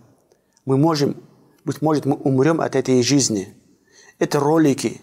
Мы 0.63 0.77
можем, 0.77 1.21
быть 1.65 1.81
может, 1.81 2.05
мы 2.05 2.15
умрем 2.15 2.61
от 2.61 2.77
этой 2.77 3.03
жизни. 3.03 3.53
Это 4.17 4.39
ролики, 4.39 5.01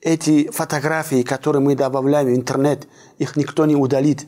эти 0.00 0.50
фотографии, 0.50 1.22
которые 1.22 1.62
мы 1.62 1.76
добавляем 1.76 2.26
в 2.26 2.34
интернет, 2.34 2.88
их 3.18 3.36
никто 3.36 3.66
не 3.66 3.76
удалит. 3.76 4.26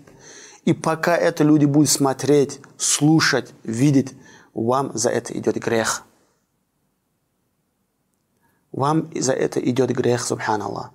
И 0.64 0.72
пока 0.72 1.16
это 1.16 1.44
люди 1.44 1.64
будут 1.66 1.90
смотреть, 1.90 2.60
слушать, 2.76 3.52
видеть, 3.64 4.14
вам 4.54 4.92
за 4.94 5.10
это 5.10 5.36
идет 5.36 5.56
грех 5.56 6.04
вам 8.74 9.08
за 9.14 9.32
это 9.32 9.60
идет 9.60 9.90
грех, 9.90 10.24
субханаллах. 10.24 10.90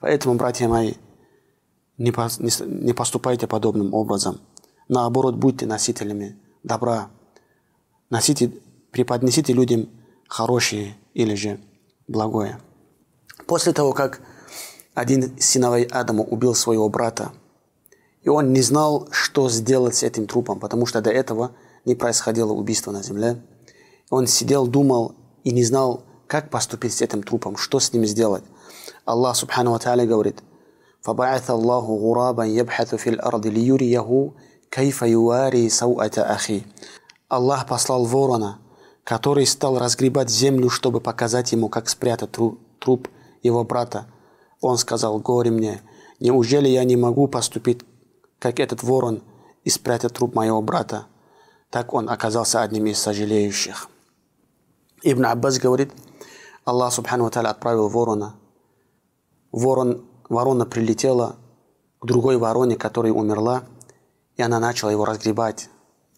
Поэтому, 0.00 0.34
братья 0.34 0.66
мои, 0.68 0.94
не, 1.96 2.12
поступайте 2.92 3.46
подобным 3.46 3.94
образом. 3.94 4.40
Наоборот, 4.88 5.36
будьте 5.36 5.64
носителями 5.66 6.36
добра. 6.64 7.08
Носите, 8.10 8.52
преподнесите 8.90 9.52
людям 9.52 9.88
хорошее 10.26 10.96
или 11.14 11.34
же 11.36 11.60
благое. 12.08 12.58
После 13.46 13.72
того, 13.72 13.92
как 13.92 14.20
один 14.94 15.38
сыновей 15.38 15.84
Адама 15.84 16.24
убил 16.24 16.54
своего 16.54 16.88
брата, 16.88 17.32
и 18.21 18.29
он 18.29 18.53
не 18.53 18.61
знал, 18.61 19.07
что 19.11 19.49
сделать 19.49 19.95
с 19.95 20.03
этим 20.03 20.27
трупом, 20.27 20.59
потому 20.59 20.85
что 20.85 21.01
до 21.01 21.09
этого 21.11 21.51
не 21.85 21.95
происходило 21.95 22.53
убийство 22.53 22.91
на 22.91 23.03
земле. 23.03 23.41
Он 24.09 24.27
сидел, 24.27 24.67
думал 24.67 25.15
и 25.43 25.51
не 25.51 25.63
знал, 25.63 26.03
как 26.27 26.49
поступить 26.49 26.93
с 26.93 27.01
этим 27.01 27.21
трупом, 27.21 27.57
что 27.57 27.79
с 27.79 27.91
ним 27.93 28.05
сделать. 28.05 28.43
Аллах 29.05 29.35
Субхану 29.35 29.71
Ва 29.71 29.79
Тааля 29.79 30.05
говорит, 30.05 30.41
فبعث 31.03 31.51
الله 31.51 31.85
غرابا 32.01 32.45
يبحث 32.45 32.95
في 32.95 33.09
الأرض 33.09 33.47
ليريه 33.47 34.31
كيف 34.71 35.01
يواري 35.01 35.69
سوءة 35.69 36.11
أخي. 36.17 36.63
Аллах 37.29 37.67
послал 37.67 38.05
ворона, 38.05 38.59
который 39.03 39.45
стал 39.45 39.79
разгребать 39.79 40.29
землю, 40.29 40.69
чтобы 40.69 41.01
показать 41.01 41.51
ему, 41.51 41.67
как 41.67 41.89
спрятать 41.89 42.29
труп 42.79 43.07
его 43.41 43.63
брата. 43.63 44.05
Он 44.61 44.77
сказал, 44.77 45.19
горе 45.19 45.51
мне, 45.51 45.81
неужели 46.19 46.69
я 46.69 46.83
не 46.83 46.95
могу 46.95 47.27
поступить, 47.27 47.81
как 48.38 48.60
этот 48.60 48.82
ворон, 48.82 49.22
и 49.64 49.70
спрятать 49.70 50.14
труп 50.14 50.34
моего 50.34 50.62
брата? 50.62 51.06
Так 51.70 51.92
он 51.92 52.08
оказался 52.08 52.62
одним 52.62 52.86
из 52.86 52.98
сожалеющих. 52.98 53.88
Ибн 55.02 55.26
Аббас 55.26 55.58
говорит, 55.58 55.92
Аллах 56.64 56.92
Субхану 56.92 57.24
Ва 57.24 57.50
отправил 57.50 57.88
ворона. 57.88 58.34
Ворон, 59.52 60.04
ворона 60.28 60.66
прилетела 60.66 61.36
к 62.00 62.06
другой 62.06 62.36
вороне, 62.36 62.76
которая 62.76 63.12
умерла, 63.12 63.64
и 64.36 64.42
она 64.42 64.58
начала 64.60 64.90
его 64.90 65.04
разгребать, 65.04 65.68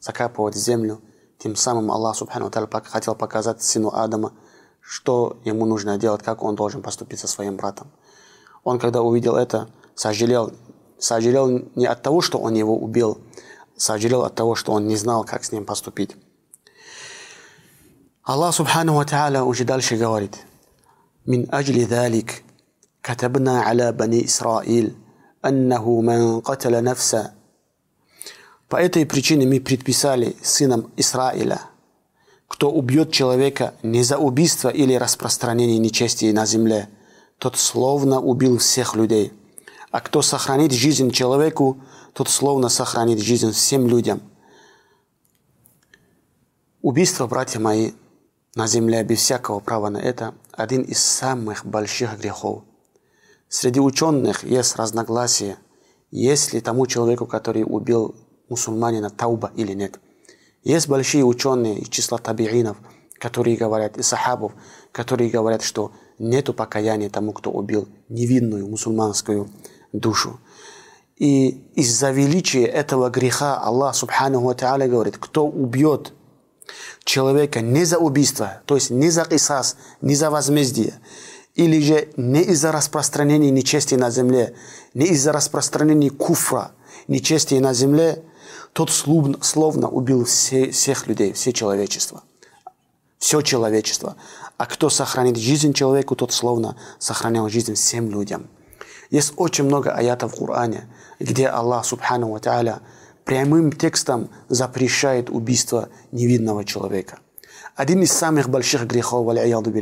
закапывать 0.00 0.54
в 0.54 0.58
землю. 0.58 1.00
Тем 1.38 1.56
самым 1.56 1.90
Аллах 1.90 2.16
Субхану 2.16 2.50
Ва 2.54 2.82
хотел 2.84 3.14
показать 3.14 3.62
сыну 3.62 3.90
Адама, 3.92 4.32
что 4.80 5.38
ему 5.44 5.66
нужно 5.66 5.98
делать, 5.98 6.22
как 6.22 6.42
он 6.42 6.54
должен 6.54 6.82
поступить 6.82 7.20
со 7.20 7.28
своим 7.28 7.56
братом. 7.56 7.90
Он, 8.64 8.78
когда 8.78 9.02
увидел 9.02 9.36
это, 9.36 9.68
сожалел, 9.94 10.52
сожалел 11.00 11.63
не 11.75 11.86
от 11.86 12.01
того, 12.01 12.22
что 12.22 12.38
он 12.39 12.53
его 12.53 12.77
убил, 12.77 13.17
сожалел 13.77 14.24
от 14.24 14.36
того, 14.36 14.55
что 14.55 14.72
он 14.72 14.88
не 14.88 14.95
знал, 14.95 15.24
как 15.24 15.43
с 15.43 15.51
ним 15.51 15.65
поступить. 15.65 16.15
الله 18.29 18.51
سبحانه 18.51 18.98
وتعالى 18.98 19.39
وجدال 19.39 19.84
شقوارد 19.84 20.36
من 21.27 21.53
أجل 21.53 21.79
ذلك 21.79 22.43
كتبنا 23.03 23.62
على 23.62 23.91
بني 23.91 24.25
إسرائيل 24.25 24.93
أنه 25.45 26.01
من 26.01 26.39
قتل 26.39 26.84
نفسا 26.84 27.31
По 28.67 28.77
этой 28.77 29.05
причине 29.05 29.45
мы 29.45 29.62
предписали 29.62 30.36
сынам 30.41 30.91
Израиля, 30.98 31.62
кто 32.48 32.72
убьет 32.72 33.12
человека 33.12 33.75
не 33.84 34.01
за 34.01 34.17
убийство 34.17 34.69
или 34.69 34.95
распространение 34.95 35.77
нечестия 35.77 36.34
на 36.34 36.48
земле, 36.48 36.89
тот 37.38 37.57
словно 37.57 38.19
убил 38.19 38.57
всех 38.57 38.95
людей. 38.95 39.34
а 39.90 40.00
кто 40.00 40.23
сохранит 40.23 40.73
жизнь 40.73 41.11
человеку, 41.11 41.80
тот 42.12 42.28
словно 42.28 42.68
сохранит 42.68 43.18
жизнь 43.18 43.50
всем 43.50 43.88
людям. 43.88 44.23
Убийство, 46.80 47.26
братья 47.26 47.59
мои, 47.59 47.92
на 48.54 48.66
земле 48.66 49.02
без 49.02 49.18
всякого 49.18 49.59
права 49.59 49.90
на 49.90 49.99
это 49.99 50.35
один 50.52 50.82
из 50.82 51.02
самых 51.02 51.66
больших 51.66 52.18
грехов. 52.18 52.62
Среди 53.49 53.80
ученых 53.80 54.44
есть 54.44 54.76
разногласия, 54.76 55.59
есть 56.12 56.52
ли 56.52 56.61
тому 56.61 56.87
человеку, 56.87 57.26
который 57.26 57.64
убил 57.66 58.14
мусульманина, 58.49 59.11
тауба 59.11 59.50
или 59.56 59.73
нет. 59.73 59.99
Есть 60.62 60.88
большие 60.88 61.25
ученые 61.25 61.80
из 61.80 61.88
числа 61.88 62.18
табиинов, 62.18 62.76
которые 63.18 63.56
говорят, 63.56 63.99
и 63.99 64.02
сахабов, 64.02 64.52
которые 64.92 65.30
говорят, 65.30 65.62
что 65.62 65.92
нету 66.18 66.54
покаяния 66.54 67.11
тому, 67.11 67.32
кто 67.32 67.50
убил 67.50 67.88
невинную 68.09 68.68
мусульманскую 68.68 69.50
душу. 69.92 70.40
И 71.16 71.49
из-за 71.75 72.11
величия 72.11 72.64
этого 72.64 73.11
греха 73.11 73.59
Аллах 73.59 73.94
Субхану 73.94 74.40
Ва 74.40 74.54
говорит, 74.54 75.18
кто 75.18 75.47
убьет 75.47 76.14
человека 77.04 77.61
не 77.61 77.85
за 77.85 77.99
убийство, 77.99 78.62
то 78.64 78.75
есть 78.75 78.90
не 78.90 79.11
за 79.11 79.25
кисас, 79.25 79.76
не 80.00 80.14
за 80.14 80.30
возмездие, 80.30 80.94
или 81.54 81.80
же 81.82 82.09
не 82.16 82.42
из-за 82.42 82.73
распространения 82.73 83.50
нечести 83.50 83.97
на 83.97 84.11
земле, 84.11 84.54
не 84.94 85.06
из-за 85.09 85.32
распространения 85.32 86.11
куфра, 86.11 86.73
нечести 87.09 87.54
на 87.54 87.75
земле, 87.75 88.23
тот 88.73 88.90
словно, 88.90 89.42
словно 89.42 89.88
убил 89.88 90.25
все, 90.25 90.70
всех 90.70 91.06
людей, 91.06 91.32
все 91.32 91.52
человечество. 91.52 92.23
Все 93.18 93.42
человечество. 93.42 94.16
А 94.56 94.66
кто 94.66 94.88
сохранит 94.88 95.37
жизнь 95.37 95.75
человеку, 95.75 96.16
тот 96.16 96.32
словно 96.32 96.76
сохранял 96.99 97.49
жизнь 97.49 97.75
всем 97.75 98.09
людям. 98.09 98.49
Есть 99.11 99.35
очень 99.37 99.64
много 99.64 99.93
аятов 99.93 100.33
в 100.33 100.38
Коране, 100.38 100.88
где 101.19 101.49
Аллах, 101.49 101.85
субхану 101.85 102.31
ва 102.31 102.81
прямым 103.25 103.73
текстом 103.73 104.31
запрещает 104.49 105.31
убийство 105.31 105.88
невинного 106.12 106.64
человека. 106.64 107.19
Один 107.76 108.02
из 108.02 108.12
самых 108.12 108.49
больших 108.49 108.87
грехов, 108.87 109.26
валяяду 109.26 109.73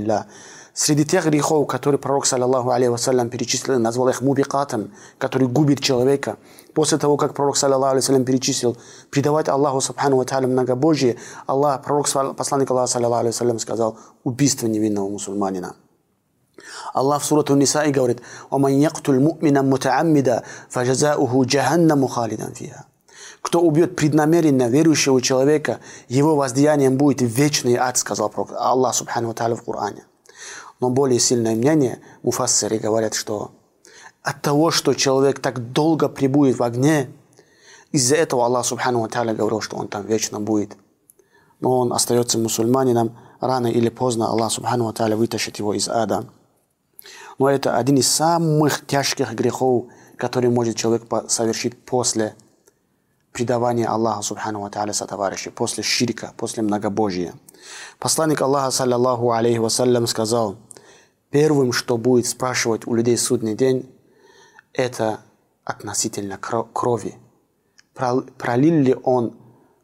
Среди 0.73 1.05
тех 1.05 1.27
грехов, 1.27 1.67
которые 1.67 1.99
пророк, 1.99 2.25
саллаллаху 2.25 2.71
алейхи 2.71 3.29
перечислил, 3.29 3.81
назвал 3.81 4.11
их 4.11 4.21
мубикатом, 4.23 4.93
который 5.19 5.49
губит 5.49 5.81
человека. 5.81 6.37
После 6.73 6.99
того, 6.99 7.17
как 7.17 7.35
пророк, 7.35 7.57
саллаллаху 7.57 7.97
алейхи 7.97 8.25
перечислил, 8.25 8.77
предавать 9.11 9.49
Аллаху, 9.49 9.81
субхану 9.81 10.19
ва 10.19 10.23
та'аля, 10.25 10.47
многобожие, 10.47 11.17
Аллах, 11.47 11.83
пророк, 11.83 12.09
посланник 12.37 12.71
Аллаха, 12.71 12.87
саллаллаху 12.87 13.45
алейхи 13.45 13.59
сказал, 13.59 13.99
убийство 14.23 14.69
невинного 14.69 15.09
мусульманина. 15.09 15.75
Аллах 16.95 17.23
в 17.23 17.25
сурату 17.25 17.55
Нисаи 17.55 17.91
говорит, 17.91 18.21
«Ваман 18.50 18.73
яктуль 18.73 19.21
му'мина 19.21 19.62
мутааммида, 19.62 20.43
фажазауху 20.69 21.45
джаханнаму 21.45 22.09
халидан 22.09 22.55
фиха». 22.55 22.87
Кто 23.43 23.61
убьет 23.61 23.97
преднамеренно 23.97 24.69
верующего 24.69 25.23
человека, 25.23 25.79
его 26.09 26.35
воздаянием 26.37 26.97
будет 26.97 27.23
вечный 27.23 27.77
ад, 27.77 27.97
сказал 27.97 28.33
Аллах 28.59 28.95
Субхану 28.95 29.33
Тааля 29.33 29.55
в 29.55 29.62
Коране. 29.62 30.05
Но 30.81 30.91
более 30.91 31.19
сильное 31.19 31.55
мнение, 31.55 32.00
муфассеры 32.23 32.79
говорят, 32.79 33.15
что 33.15 33.53
от 34.23 34.43
того, 34.43 34.71
что 34.71 34.95
человек 34.95 35.41
так 35.41 35.73
долго 35.73 36.09
пребудет 36.09 36.59
в 36.59 36.62
огне, 36.62 37.11
из-за 37.91 38.17
этого 38.17 38.45
Аллах 38.45 38.67
Субхану 38.67 39.09
Тааля 39.09 39.35
говорил, 39.35 39.61
что 39.61 39.77
он 39.77 39.88
там 39.88 40.05
вечно 40.05 40.41
будет. 40.41 40.77
Но 41.61 41.79
он 41.79 41.93
остается 41.93 42.38
мусульманином, 42.38 43.17
рано 43.41 43.69
или 43.69 43.88
поздно 43.88 44.29
Аллах 44.29 44.53
Субхану 44.53 44.93
Тааля 44.93 45.17
вытащит 45.17 45.59
его 45.59 45.73
из 45.75 45.88
ада. 45.88 46.27
Но 47.38 47.49
это 47.49 47.76
один 47.76 47.97
из 47.97 48.09
самых 48.09 48.87
тяжких 48.87 49.33
грехов, 49.33 49.87
который 50.16 50.50
может 50.50 50.76
человек 50.76 51.04
совершить 51.28 51.78
после 51.85 52.35
предавания 53.33 53.87
Аллаха 53.87 54.23
Субхану 54.23 54.61
Ва 54.61 54.71
Тааля 54.71 54.92
сотоварища, 54.92 55.50
после 55.50 55.83
ширика, 55.83 56.33
после 56.37 56.62
многобожия. 56.62 57.35
Посланник 57.99 58.42
Аллаха, 58.42 58.71
саллаллаху 58.71 59.33
алейхи 59.33 59.59
вассалям, 59.59 60.07
сказал– 60.07 60.57
Первым, 61.30 61.73
что 61.73 61.99
будет 61.99 62.26
спрашивать 62.26 62.87
у 62.87 62.95
людей 62.95 63.18
судный 63.18 63.54
день, 63.54 63.90
это 64.73 65.21
относительно 65.64 66.38
крови. 66.38 67.16
Пролил 67.95 68.75
ли 68.75 68.97
он 69.02 69.37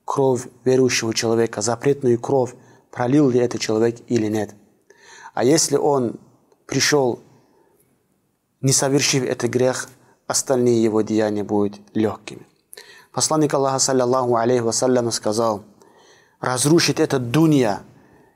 кровь 0.07 0.47
верующего 0.65 1.13
человека, 1.13 1.61
запретную 1.61 2.19
кровь, 2.19 2.55
пролил 2.91 3.29
ли 3.29 3.41
это 3.41 3.59
человек 3.59 3.99
или 4.07 4.27
нет. 4.29 4.55
А 5.35 5.45
если 5.45 5.77
он 5.77 6.19
пришел, 6.67 7.21
не 8.65 8.73
совершив 8.73 9.25
этот 9.25 9.51
грех, 9.51 9.91
остальные 10.27 10.83
его 10.83 11.03
деяния 11.03 11.45
будут 11.45 11.75
легкими. 11.93 12.47
Посланник 13.13 13.53
Аллаха, 13.53 13.79
саллаллаху 13.79 14.37
алейхи 14.37 14.63
вассалям, 14.63 15.13
сказал, 15.13 15.65
разрушить 16.41 16.99
этот 16.99 17.31
дунья 17.31 17.83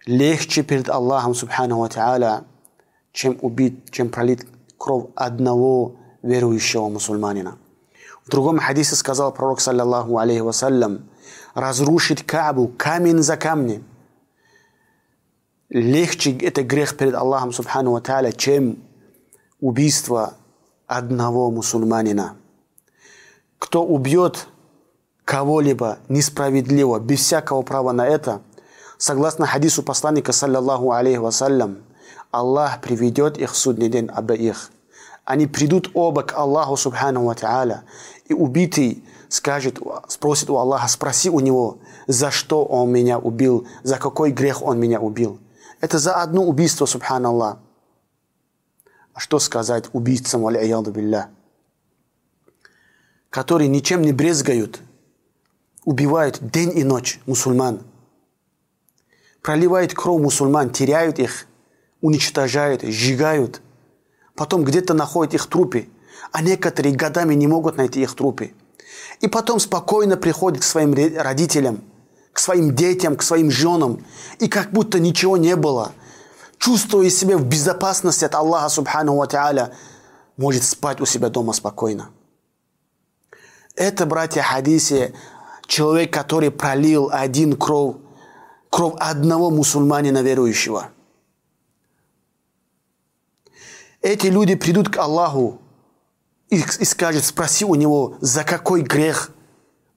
легче 0.05 0.63
перед 0.63 0.91
Аллахом, 0.91 1.35
субхану 1.35 1.79
ва 1.79 2.45
чем 3.13 3.39
убить, 3.41 3.91
чем 3.91 4.11
пролить 4.11 4.47
кровь 4.77 5.07
одного 5.15 5.97
верующего 6.23 6.91
мусульманина. 6.91 7.57
В 8.27 8.31
другом 8.31 8.59
хадисе 8.59 8.97
сказал 8.97 9.33
пророк, 9.33 9.61
саллаллаху 9.61 10.19
алейхи 10.19 10.41
вассалям, 10.41 11.09
разрушить 11.55 12.27
Кабу 12.27 12.69
камень 12.69 13.23
за 13.23 13.39
камнем. 13.39 13.83
Легче 15.71 16.37
это 16.37 16.63
грех 16.63 16.99
перед 16.99 17.15
Аллахом, 17.15 17.51
субхану 17.51 17.93
ва 17.93 18.33
чем 18.33 18.88
убийство 19.61 20.35
одного 20.87 21.51
мусульманина. 21.51 22.37
Кто 23.59 23.85
убьет 23.85 24.47
кого-либо 25.25 25.99
несправедливо, 26.09 27.01
без 27.01 27.21
всякого 27.21 27.63
права 27.63 27.93
на 27.93 28.07
это, 28.07 28.41
согласно 28.97 29.47
хадису 29.47 29.83
посланника, 29.83 30.33
саллаллаху 30.33 30.93
алейхи 30.93 31.19
вассалям, 31.19 31.79
Аллах 32.31 32.83
приведет 32.83 33.39
их 33.39 33.53
в 33.53 33.57
судный 33.57 33.89
день 33.89 34.07
обоих. 34.07 34.71
Они 35.25 35.47
придут 35.47 35.91
оба 35.95 36.23
к 36.23 36.37
Аллаху 36.37 36.77
Субхану 36.77 37.25
Ва 37.25 37.35
Та'аля. 37.35 37.81
И 38.27 38.35
убитый 38.35 39.03
скажет, 39.29 39.79
спросит 40.09 40.51
у 40.51 40.57
Аллаха, 40.57 40.89
спроси 40.89 41.31
у 41.31 41.41
него, 41.41 41.79
за 42.07 42.31
что 42.31 42.65
он 42.65 42.91
меня 42.91 43.19
убил, 43.19 43.67
за 43.83 43.97
какой 43.97 44.31
грех 44.31 44.63
он 44.63 44.79
меня 44.79 45.01
убил. 45.01 45.39
Это 45.81 45.99
за 45.99 46.17
одно 46.17 46.45
убийство, 46.45 46.87
Субханаллах. 46.87 47.59
А 49.19 49.21
что 49.21 49.41
сказать 49.41 49.87
убийцам, 49.93 50.43
валяяду 50.43 50.93
билля, 50.93 51.29
которые 53.31 53.67
ничем 53.67 54.03
не 54.03 54.13
брезгают, 54.13 54.81
убивают 55.85 56.39
день 56.41 56.79
и 56.79 56.85
ночь 56.85 57.19
мусульман, 57.27 57.83
проливают 59.43 59.93
кровь 59.93 60.23
мусульман, 60.23 60.71
теряют 60.71 61.19
их, 61.19 61.49
уничтожают, 62.01 62.83
сжигают. 62.83 63.61
Потом 64.37 64.63
где-то 64.63 64.95
находят 64.95 65.35
их 65.35 65.49
трупы, 65.49 65.89
а 66.31 66.41
некоторые 66.41 66.95
годами 66.95 67.35
не 67.35 67.49
могут 67.49 67.77
найти 67.77 68.03
их 68.03 68.15
трупы. 68.15 68.53
И 69.21 69.27
потом 69.27 69.59
спокойно 69.59 70.17
приходят 70.17 70.61
к 70.61 70.63
своим 70.63 70.95
родителям, 70.95 71.83
к 72.33 72.39
своим 72.39 72.73
детям, 72.73 73.17
к 73.17 73.25
своим 73.25 73.51
женам, 73.51 74.07
и 74.39 74.47
как 74.47 74.71
будто 74.71 75.01
ничего 75.01 75.37
не 75.37 75.57
было. 75.57 75.91
Чувствуя 76.59 77.11
себя 77.11 77.39
в 77.39 77.45
безопасности 77.45 78.25
от 78.25 78.35
Аллаха 78.35 78.69
Субхану 78.69 79.23
Та'аля, 79.25 79.73
может 80.37 80.65
спать 80.65 81.01
у 81.01 81.07
себя 81.07 81.29
дома 81.29 81.53
спокойно. 81.53 82.11
Это, 83.75 84.07
братья, 84.07 84.43
хадисе, 84.43 85.15
человек, 85.67 86.13
который 86.13 86.51
пролил 86.51 87.11
один 87.13 87.57
кровь, 87.57 87.97
кровь 88.71 88.95
одного 88.99 89.51
мусульманина 89.51 90.23
верующего– 90.23 90.91
эти 94.01 94.29
люди 94.29 94.55
придут 94.55 94.89
к 94.89 94.97
Аллаху 94.97 95.61
и, 96.51 96.57
и 96.57 96.85
скажут, 96.85 97.25
спроси 97.25 97.65
у 97.65 97.75
него, 97.75 98.17
за 98.21 98.45
какой 98.45 98.83
грех 98.83 99.31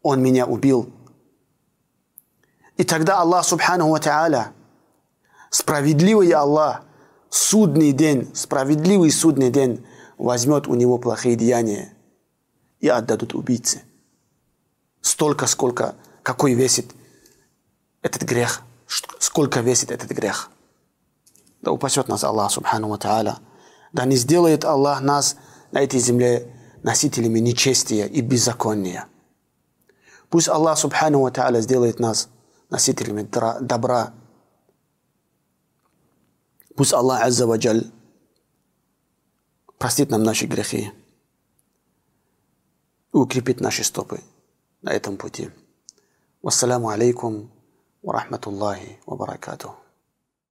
он 0.01 0.21
меня 0.21 0.45
убил. 0.45 0.91
И 2.77 2.83
тогда 2.83 3.21
Аллах, 3.21 3.45
субхану 3.45 3.95
та'аля, 3.97 4.47
справедливый 5.51 6.31
Аллах, 6.31 6.81
судный 7.29 7.91
день, 7.91 8.31
справедливый 8.33 9.11
судный 9.11 9.51
день, 9.51 9.85
возьмет 10.17 10.67
у 10.67 10.73
него 10.73 10.97
плохие 10.97 11.35
деяния 11.35 11.93
и 12.79 12.87
отдадут 12.87 13.35
убийце. 13.35 13.83
Столько, 15.01 15.45
сколько, 15.45 15.93
какой 16.23 16.55
весит 16.55 16.87
этот 18.01 18.23
грех, 18.23 18.63
сколько 19.19 19.59
весит 19.59 19.91
этот 19.91 20.09
грех. 20.09 20.49
Да 21.61 21.71
упасет 21.71 22.07
нас 22.07 22.23
Аллах, 22.23 22.51
субхану 22.51 22.87
ва 22.87 22.97
та'аля, 22.97 23.37
да 23.93 24.05
не 24.05 24.15
сделает 24.15 24.65
Аллах 24.65 25.01
нас 25.01 25.35
на 25.71 25.81
этой 25.81 25.99
земле 25.99 26.51
носителями 26.81 27.37
нечестия 27.37 28.07
и 28.07 28.21
беззакония. 28.21 29.05
Пусть 30.31 30.47
Аллах 30.47 30.77
Субхану 30.77 31.19
Ва 31.21 31.29
Та'аля 31.29 31.59
сделает 31.59 31.99
нас 31.99 32.29
носителями 32.69 33.27
добра. 33.59 34.13
Пусть 36.75 36.93
Аллах 36.93 37.21
Азза 37.23 37.47
Ваджаль 37.47 37.91
простит 39.77 40.09
нам 40.09 40.23
наши 40.23 40.45
грехи 40.45 40.91
и 43.13 43.17
укрепит 43.17 43.59
наши 43.59 43.83
стопы 43.83 44.21
на 44.81 44.91
этом 44.91 45.17
пути. 45.17 45.49
Вассаламу 46.41 46.89
алейкум 46.89 47.51
ва 48.01 48.13
рахматуллахи 48.13 48.99
ва 49.05 49.15
баракатуху. 49.15 49.80